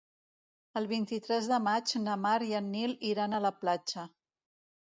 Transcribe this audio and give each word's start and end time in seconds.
El 0.79 0.87
vint-i-tres 0.91 1.49
de 1.51 1.59
maig 1.67 1.93
na 2.07 2.17
Mar 2.23 2.33
i 2.47 2.57
en 2.63 2.73
Nil 2.79 2.97
iran 3.13 3.37
a 3.37 3.45
la 3.47 3.55
platja. 3.63 4.11